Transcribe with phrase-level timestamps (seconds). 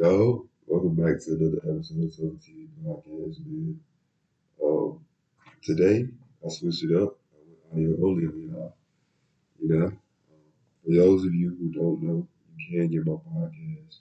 [0.00, 3.80] Yo, welcome back to another episode of Total TV Podcast, man.
[4.62, 5.00] Um,
[5.60, 6.06] today
[6.46, 7.18] I switched it up.
[7.34, 8.76] I went audio only on y'all.
[9.60, 9.96] You know, um,
[10.84, 13.98] for those of you who don't know, you can get my podcast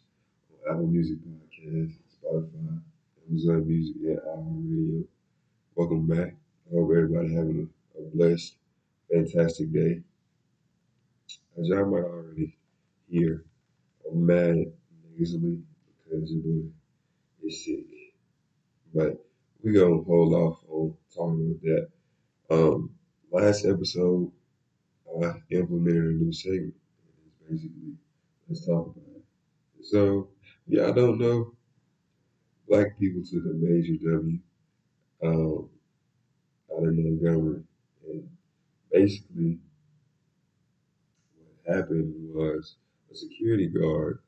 [0.51, 2.79] on Apple Music Podcast, Spotify,
[3.27, 5.03] Amazon Music, and iHeartRadio.
[5.73, 6.35] Welcome back.
[6.69, 7.67] I hope everybody having
[7.97, 8.53] a, a blessed,
[9.11, 10.01] fantastic day.
[11.59, 12.55] As y'all might already
[13.09, 13.43] hear,
[14.07, 14.57] I'm mad
[15.17, 15.63] nasally
[16.09, 16.63] boy
[17.43, 17.85] is sick.
[18.93, 19.25] But
[19.63, 21.61] we gonna hold off on talking about
[22.49, 22.55] that.
[22.55, 22.91] Um,
[23.31, 24.31] last episode,
[25.23, 26.75] I implemented a new segment.
[27.25, 27.95] It's basically,
[28.47, 29.85] let's talk about it.
[29.85, 30.29] So,
[30.67, 31.53] yeah, I don't know.
[32.67, 34.39] Black people took a major W
[35.23, 35.69] um,
[36.71, 37.63] out of Montgomery,
[38.07, 38.29] and
[38.91, 39.59] basically,
[41.65, 42.75] what happened was
[43.11, 44.19] a security guard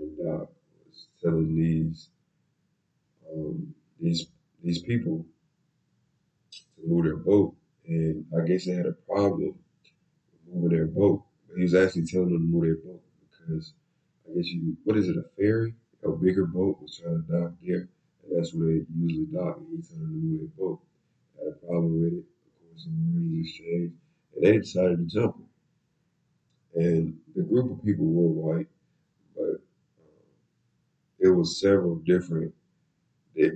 [0.00, 0.50] on the dock
[1.22, 2.08] telling these
[3.32, 4.26] um, these
[4.62, 5.24] these people
[6.76, 7.54] to move their boat,
[7.86, 9.54] and I guess they had a problem
[10.52, 11.22] moving their boat.
[11.48, 13.72] But he was actually telling them to move their boat because
[14.28, 15.74] I guess you what is it a ferry?
[16.04, 17.88] A bigger boat was trying to dock there,
[18.24, 19.58] and that's where they usually dock.
[19.58, 20.80] And he told them to move their boat.
[21.38, 22.18] Had a problem with it.
[22.18, 23.94] Of course, some words exchanged,
[24.34, 25.36] and they decided to jump.
[26.74, 28.68] And the group of people were white,
[29.36, 29.60] but
[31.22, 32.52] it was several different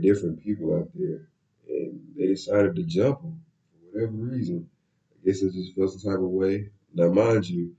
[0.00, 1.28] different people out there,
[1.68, 4.68] and they decided to jump him for whatever reason.
[5.12, 6.70] I guess it just felt some type of way.
[6.94, 7.74] Now, mind you,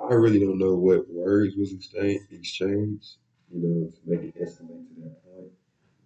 [0.00, 3.16] I really don't know what words was exchange, exchanged,
[3.52, 5.52] you know, to make it escalate to that point,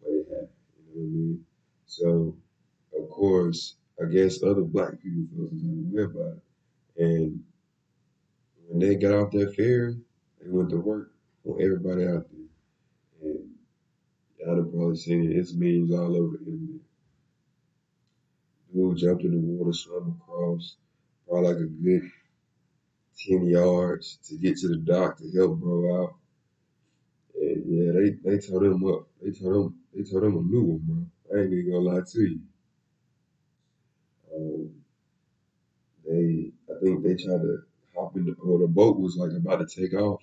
[0.03, 0.49] but it happened.
[0.77, 1.45] You know what I mean?
[1.87, 2.37] So,
[2.99, 6.39] of course, I guess other black people felt some type of way about
[6.97, 7.45] it, and
[8.67, 9.97] when they got off that ferry,
[10.41, 11.13] they went to work
[11.45, 12.50] on everybody out there,
[14.71, 15.37] probably seen it.
[15.37, 16.81] It's memes all over internet.
[18.73, 20.77] Dude jumped in the water, swam across,
[21.27, 22.11] probably like a good
[23.19, 26.15] 10 yards to get to the dock to help bro out.
[27.35, 29.07] And yeah, they, they told him up.
[29.23, 31.39] They told him they told him a new one, bro.
[31.39, 32.41] I ain't even gonna lie to you.
[34.35, 34.71] Um,
[36.07, 37.63] they I think they tried to
[37.97, 40.23] hop in the or the boat was like about to take off.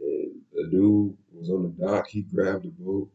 [0.00, 3.10] And the dude was on the dock, he grabbed the boat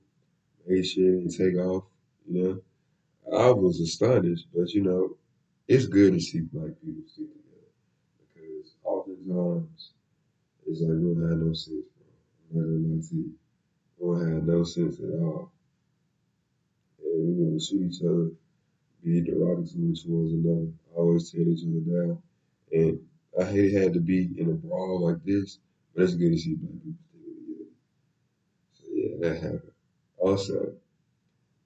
[0.69, 1.85] made sure it didn't take off.
[2.29, 5.17] You know, I was astonished, but you know,
[5.67, 7.71] it's good to see black people stick together
[8.35, 9.91] because oftentimes
[10.67, 11.85] it's like we don't have no sense,
[12.51, 12.61] bro.
[12.61, 13.31] I'm not gonna.
[13.99, 15.51] We don't have no sense at all.
[17.03, 18.31] And we're gonna shoot each other,
[19.03, 22.23] be derogatory towards another, always tear each other down.
[22.73, 22.99] And
[23.39, 25.59] I hate it had to be in a brawl like this,
[25.95, 27.71] but it's good to see black people sticking together.
[28.73, 29.68] So yeah, that happened.
[30.19, 30.73] Also,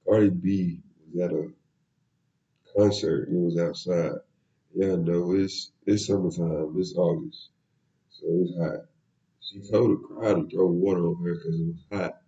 [0.05, 0.79] Cardi B
[1.13, 1.51] was at a
[2.75, 4.19] concert and it was outside.
[4.75, 6.73] Yeah, no, it's it's summertime.
[6.77, 7.49] It's August,
[8.09, 8.85] so it's hot.
[9.41, 12.21] She told the crowd to throw water on her because it was hot,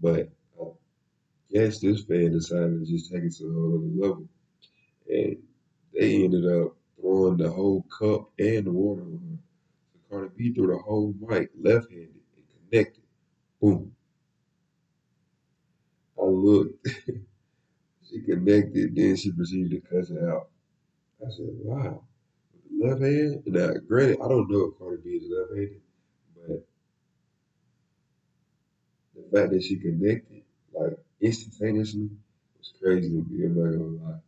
[0.00, 0.28] but
[0.60, 0.66] I
[1.50, 4.28] guess this fan decided to just take it to a whole other level,
[5.08, 5.36] and
[5.94, 9.38] they ended up throwing the whole cup and the water on her.
[9.92, 13.02] So Cardi B threw the whole mic left-handed and connected.
[13.60, 13.94] Boom.
[16.20, 16.88] Oh, I looked.
[18.10, 20.48] she connected, then she proceeded to cuss it out.
[21.26, 22.04] I said, wow.
[22.78, 23.42] Left hand?
[23.46, 25.82] Now, granted, I don't know if Cardi B is left handed,
[26.36, 26.66] but
[29.16, 30.42] the fact that she connected,
[30.72, 32.10] like, instantaneously
[32.58, 33.46] was crazy to me.
[33.46, 34.20] I'm not gonna lie.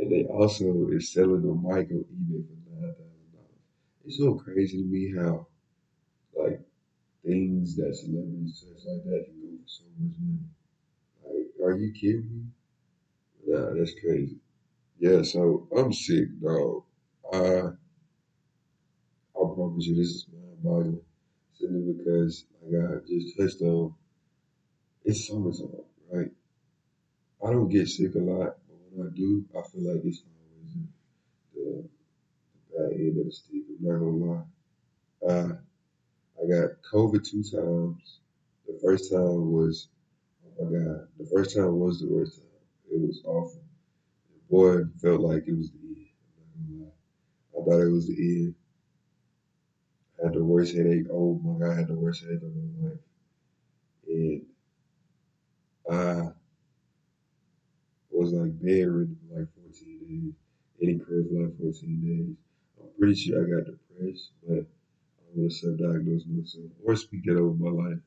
[0.00, 2.96] And they also is selling the mic on eBay for $9,000.
[4.06, 5.46] It's so crazy to me how,
[6.36, 6.60] like,
[7.24, 10.57] things that celebrities touch like that can go for so much money.
[11.68, 12.44] Are you kidding me?
[13.46, 14.38] Yeah, that's crazy.
[14.98, 16.84] Yeah, so I'm sick, dog.
[17.30, 17.38] I
[19.36, 21.02] I promise you this is mind boggling.
[21.52, 23.94] Simply because like I just touched on
[25.04, 26.30] it's summertime, right?
[27.44, 30.74] I don't get sick a lot, but when I do, I feel like it's always
[31.54, 31.88] the,
[32.72, 33.62] the bad end of the stick.
[33.68, 34.42] I'm not gonna
[35.26, 35.58] lie.
[36.42, 38.20] I got COVID two times.
[38.66, 39.88] The first time was,
[40.58, 42.46] my God, the first time was the worst time.
[42.90, 43.62] It was awful.
[44.32, 46.90] The boy, felt like it was the end.
[47.56, 48.54] I thought it was the end.
[50.20, 51.06] I had the worst headache.
[51.12, 52.98] Oh my God, I had the worst headache of my life.
[54.08, 54.46] And
[55.90, 56.32] I
[58.10, 60.34] was like bedridden for like 14 days.
[60.80, 62.36] The crib for like 14 days.
[62.80, 67.36] I'm pretty sure I got depressed, but I don't to self-diagnose myself or speak that
[67.36, 67.98] over my life.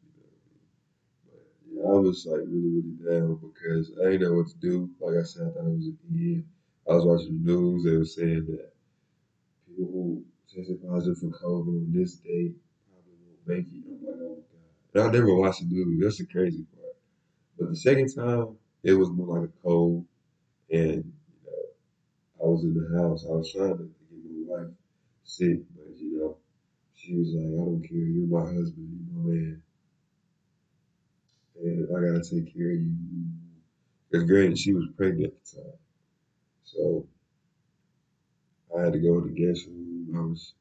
[1.83, 2.01] Know?
[2.01, 4.89] was like really, really down because I didn't know what to do.
[4.99, 6.45] Like I said, I thought it was a end.
[6.89, 7.83] I was watching the news.
[7.83, 8.71] They were saying that
[9.67, 10.23] people who
[10.53, 12.55] tested positive for COVID on this date
[12.89, 13.83] probably won't make it.
[13.87, 14.41] I'm like, oh
[14.93, 15.07] my god.
[15.07, 16.03] And I never watched the news.
[16.03, 16.95] That's the crazy part.
[17.59, 20.05] But the second time, it was more like a cold,
[20.71, 23.25] and you know, I was in the house.
[23.25, 24.73] I was trying to get my wife
[25.23, 26.37] sick, but you know,
[26.95, 27.97] she was like, I don't care.
[27.97, 29.07] You're my husband.
[29.13, 29.61] You're my man
[31.61, 32.93] and I gotta take care of you.
[34.09, 35.79] Because granted, she was pregnant at the time,
[36.63, 37.07] so
[38.75, 40.15] I had to go to the guest room.
[40.15, 40.53] I was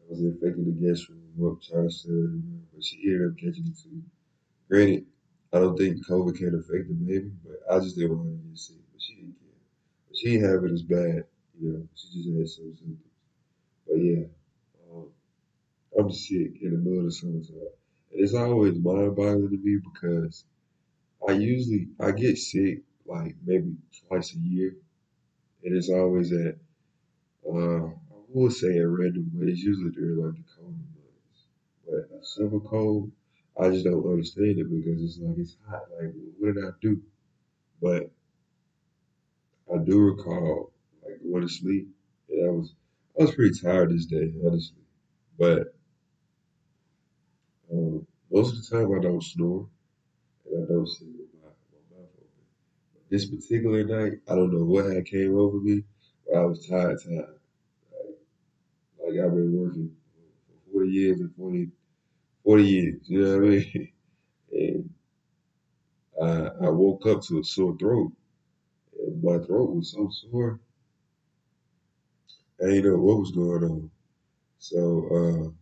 [0.00, 2.42] I was infecting the guest room up trying to sell
[2.74, 4.02] but she ended up catching it too.
[4.68, 5.06] Granted,
[5.52, 8.58] I don't think COVID can affect the baby, but I just didn't want to get
[8.58, 8.76] sick.
[8.92, 9.60] But she didn't care.
[10.08, 11.26] But she didn't have it as bad,
[11.60, 11.88] you know.
[11.94, 12.98] She just had some symptoms.
[13.86, 14.24] But yeah,
[14.92, 15.08] um,
[15.98, 17.72] I'm sick in the middle of the.
[18.12, 20.44] It's always mind boggling to me because
[21.28, 23.76] I usually I get sick like maybe
[24.08, 24.76] twice a year,
[25.64, 26.56] and it's always at
[27.48, 27.92] uh, I
[28.28, 31.46] would say at random, but it's usually during like the cold months.
[31.86, 33.12] But a summer cold,
[33.60, 35.82] I just don't understand it because it's like it's hot.
[36.00, 37.02] Like what did I do?
[37.80, 38.10] But
[39.72, 40.70] I do recall
[41.04, 41.88] like going to sleep,
[42.30, 42.74] and I was
[43.18, 44.76] I was pretty tired this day, honestly.
[45.38, 45.74] But
[48.42, 49.68] most of the time I don't snore
[50.50, 53.08] and I don't sleep with my, my mouth open.
[53.08, 55.84] This particular night, I don't know what had came over me,
[56.26, 57.38] but I was tired, tired.
[57.92, 58.18] Like,
[58.98, 59.94] like I've been working
[60.66, 61.70] for 40 years and 40,
[62.44, 63.88] 40 years, you know what I mean?
[64.52, 64.90] And
[66.22, 68.12] I, I woke up to a sore throat,
[68.98, 70.60] and my throat was so sore.
[72.62, 73.90] I didn't know what was going on.
[74.58, 75.61] So uh,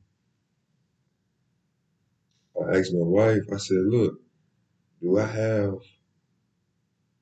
[2.60, 4.20] I asked my wife, I said, look,
[5.02, 5.74] do I have,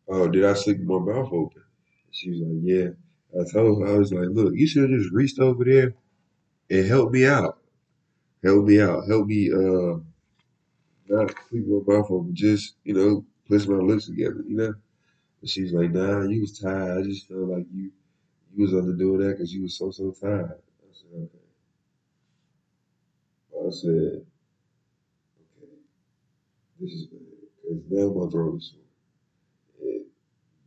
[0.08, 1.62] oh, did I sleep with my mouth open?
[2.10, 2.88] She was like, yeah.
[3.40, 5.94] I told her, I was like, look, you should have just reached over there
[6.70, 7.58] and helped me out.
[8.44, 9.06] Help me out.
[9.08, 9.98] Help me uh
[11.08, 12.34] not sleep with my mouth open.
[12.34, 14.74] Just, you know, push my lips together, you know?
[15.40, 16.98] And she's like, nah, you was tired.
[16.98, 17.92] I just felt like you
[18.54, 20.52] you was under doing that because you was so, so tired.
[20.52, 21.38] I said, okay.
[23.66, 24.26] I said,
[26.80, 27.20] this is bad.
[27.62, 28.80] Because now my throat is sore.
[29.82, 30.04] And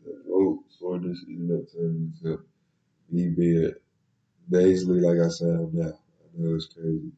[0.06, 2.44] the throat soreness ended up turning into
[3.10, 3.74] me being
[4.50, 5.94] nasally like I sound now.
[5.94, 7.12] I know it's crazy.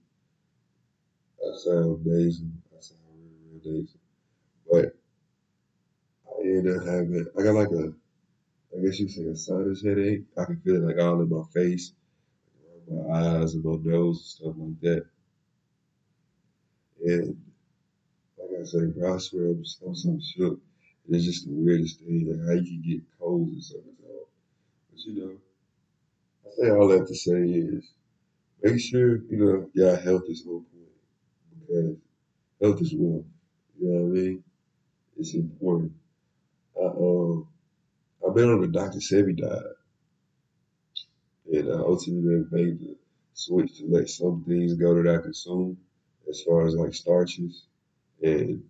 [1.41, 2.47] I sound nasal.
[2.77, 3.99] I sound real, real nasal.
[4.71, 4.95] But
[6.29, 7.93] I ended up having, I got like a,
[8.75, 10.23] I guess you say a sinus headache.
[10.37, 11.93] I can feel it like all in my face,
[12.89, 15.05] around my eyes and my nose and stuff like that.
[17.05, 17.37] And
[18.63, 20.59] like I say, bro, I swear I'm, I'm so shook.
[21.05, 24.25] And it's just the weirdest thing, like how you can get colds in summertime.
[24.91, 25.35] But you know,
[26.45, 27.83] I say all that to say is
[28.61, 31.97] make sure, you know, your health is on point because
[32.61, 33.25] health is wealth.
[33.79, 34.43] You know what I mean?
[35.17, 35.93] It's important.
[36.79, 37.47] I um
[38.25, 38.99] I've been on the Dr.
[38.99, 39.77] Sebi diet
[41.51, 42.95] and I ultimately made the
[43.33, 45.77] switch to let some things go that I consume
[46.29, 47.65] as far as like starches
[48.21, 48.63] and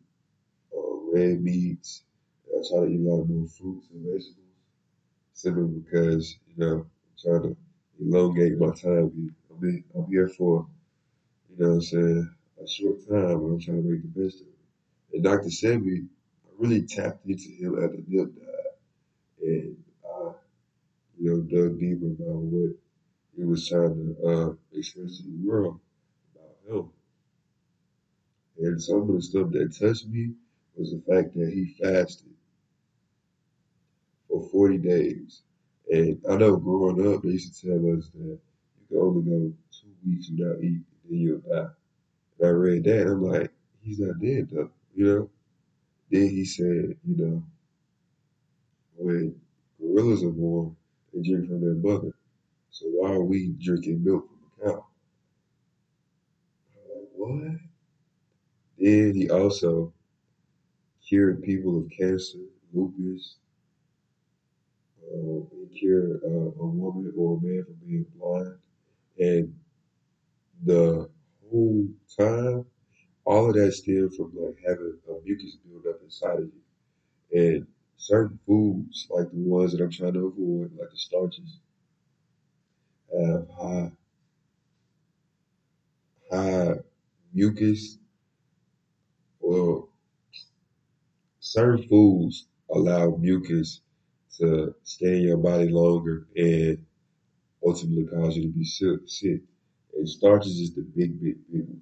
[0.75, 2.03] uh, red meats.
[2.47, 4.38] I try to eat a lot more fruits and vegetables
[5.33, 6.85] simply because, you know, I'm
[7.21, 7.57] trying to
[8.00, 9.33] elongate my time.
[9.51, 10.67] I'm, in, I'm here for,
[11.50, 14.41] you know what I'm saying, a short time and I'm trying to make the best
[14.41, 14.53] of it.
[15.13, 15.50] And Dr.
[15.50, 16.05] Sebi,
[16.45, 18.55] I really tapped into him at the Nip dive,
[19.41, 20.31] and I,
[21.19, 22.75] you know, dug deeper about what
[23.35, 25.79] he was trying to uh, express to the world
[26.35, 26.89] about health.
[28.60, 30.33] And some of the stuff that touched me
[30.75, 32.29] was the fact that he fasted
[34.29, 35.41] for 40 days.
[35.91, 39.53] And I know growing up, they used to tell us that you can only go
[39.72, 41.69] two weeks without eating, then you'll die.
[42.39, 45.29] And I read that, and I'm like, he's not dead though, you know?
[46.12, 47.43] Then he said, you know,
[48.98, 49.36] when
[49.79, 50.75] gorillas are born,
[51.13, 52.13] they drink from their mother.
[52.72, 54.86] So why are we drinking milk from a cow?
[56.75, 57.62] I'm like, what?
[58.83, 59.93] Then he also
[61.07, 62.39] cured people of cancer,
[62.73, 63.35] lupus.
[65.01, 66.27] Uh, he cured uh,
[66.61, 68.57] a woman or a man from being blind.
[69.19, 69.55] And
[70.65, 71.09] the
[71.51, 71.87] whole
[72.17, 72.65] time,
[73.25, 76.51] all of that stemmed from like having a mucus build up inside of
[77.33, 77.41] you.
[77.55, 81.59] And certain foods, like the ones that I'm trying to avoid, like the starches,
[83.13, 83.91] have high
[86.31, 86.75] high
[87.33, 87.97] mucus
[89.43, 89.88] or
[91.41, 93.81] certain foods allow mucus
[94.39, 96.83] to stay in your body longer and
[97.65, 99.00] ultimately cause you to be sick.
[99.07, 99.41] sick.
[99.97, 101.81] And starches is the big, big, big one.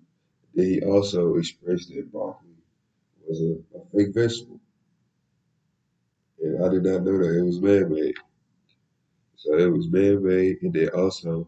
[0.55, 2.49] Then he also expressed that broccoli
[3.27, 4.59] was a, a fake vegetable.
[6.41, 8.15] And I did not know that it was man made.
[9.37, 11.47] So it was man made, and then also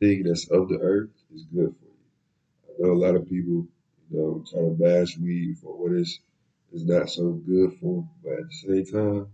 [0.00, 2.86] everything that's of the earth is good for you.
[2.86, 3.66] I know a lot of people,
[4.10, 6.20] you know, try to bash weed for what is
[6.72, 9.28] is not so good for, but at the same time,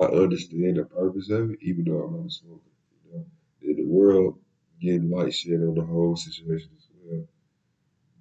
[0.00, 2.60] I understand the purpose of it, even though I'm not a smoker.
[3.06, 3.26] You know,
[3.62, 4.38] in the world
[4.80, 7.24] getting light shed on the whole situation as well.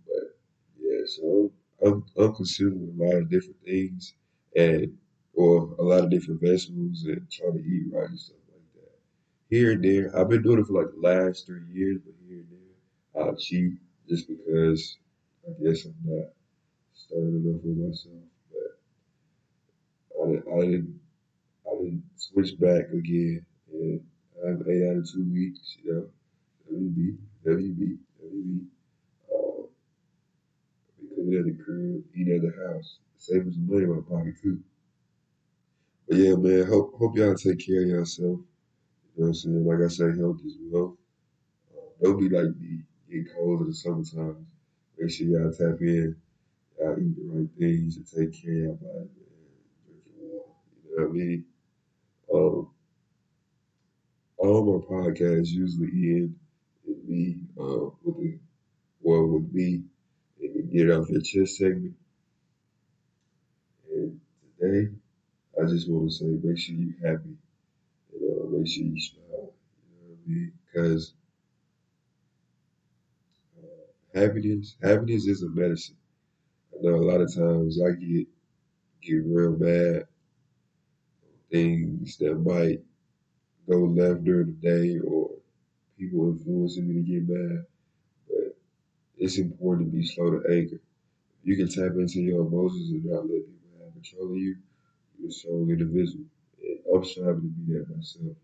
[0.08, 0.38] But
[0.80, 1.52] yeah, so
[1.86, 4.14] I'm, I'm consuming a lot of different things
[4.56, 4.98] and
[5.34, 9.00] or a lot of different vegetables and trying to eat right and stuff like that.
[9.50, 12.40] Here and there, I've been doing it for like the last three years, but here
[12.40, 13.74] and there, I'll cheat
[14.10, 14.98] just because
[15.48, 16.30] I guess I'm not
[16.94, 18.24] stirring enough with myself.
[18.52, 21.00] But I, didn't- I didn't
[21.70, 24.02] I didn't switch back again, and
[24.46, 25.78] I'm eight out of two weeks.
[25.84, 26.10] You know,
[26.72, 28.68] WB, WB, WB.
[29.34, 29.64] Uh,
[31.00, 34.36] be cooking at the crib, eat at the house, saving some money in my pocket
[34.42, 34.64] too.
[36.08, 38.40] But yeah, man, hope hope y'all take care of yourself.
[39.18, 39.66] You know what I'm saying?
[39.66, 40.98] Like I say, health is wealth.
[41.76, 44.48] Uh, don't be like me, getting cold in the summertime.
[44.98, 46.16] Make sure y'all tap in,
[46.80, 49.52] y'all eat the right things, and take care of your body, man.
[50.20, 50.46] Water.
[50.86, 51.46] You know what I mean?
[52.34, 52.70] Um,
[54.38, 56.36] all my podcasts usually end
[56.86, 58.40] with me, uh, with the
[59.02, 59.84] well, with me,
[60.42, 61.96] and the get off your chest segment.
[63.92, 64.20] And
[64.60, 64.92] today,
[65.62, 67.36] I just want to say, make sure you're happy,
[68.14, 69.54] and uh, make sure you smile.
[69.84, 70.54] You know what I mean?
[70.74, 71.14] Because
[74.14, 75.98] happiness, happiness is a medicine.
[76.74, 78.28] I know a lot of times I get
[79.02, 80.06] get real mad
[81.52, 82.82] things that might
[83.70, 85.30] go left during the day or
[85.98, 87.66] people influencing me to get mad.
[88.28, 88.58] But
[89.18, 90.80] it's important to be slow to anger.
[91.44, 94.58] You can tap into your emotions and not let people have control of you.
[95.20, 96.26] You're a strong individual.
[96.62, 98.38] And I'm striving to be that myself.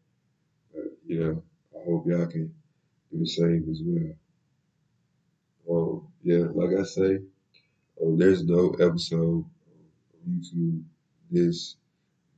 [0.73, 1.43] But, you know,
[1.75, 2.53] I hope y'all can
[3.11, 4.15] do the same as well.
[5.69, 7.19] Um, yeah, like I say,
[8.01, 10.83] um, there's no episode on YouTube
[11.29, 11.75] this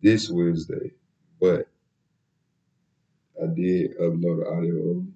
[0.01, 0.91] this Wednesday,
[1.39, 1.67] but
[3.41, 5.13] I did upload the audio only.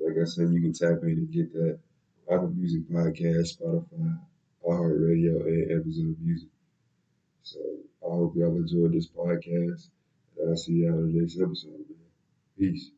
[0.00, 1.78] Like I said, you can tap in and get that
[2.30, 4.18] Apple Music Podcast, Spotify,
[4.66, 6.48] iHeartRadio, and Amazon Music.
[7.42, 7.60] So
[8.04, 9.88] I hope y'all enjoyed this podcast.
[10.38, 12.08] And I'll see y'all in the next episode, man.
[12.58, 12.90] Peace.